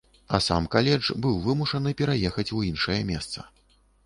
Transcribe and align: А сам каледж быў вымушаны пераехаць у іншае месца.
А 0.35 0.37
сам 0.45 0.63
каледж 0.75 1.11
быў 1.25 1.37
вымушаны 1.43 1.93
пераехаць 2.01 2.49
у 2.61 2.63
іншае 2.71 2.97
месца. 3.13 3.39